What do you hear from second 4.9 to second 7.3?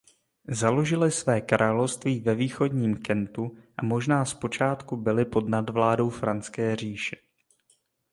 byli pod nadvládou franské říše.